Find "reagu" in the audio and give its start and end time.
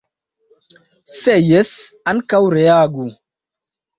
2.57-3.09